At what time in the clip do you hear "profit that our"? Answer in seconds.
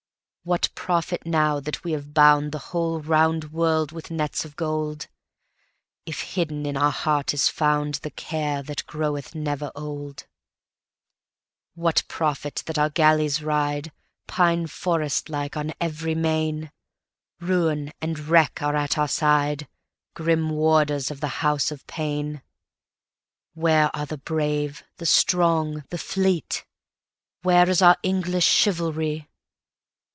12.07-12.89